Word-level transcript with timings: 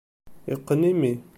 Iqqen 0.53 0.81
imi. 0.91 1.11